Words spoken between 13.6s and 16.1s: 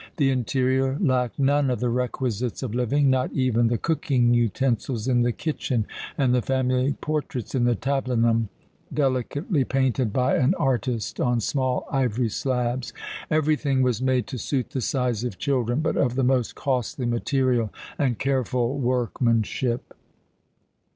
was made to suit the size of children, but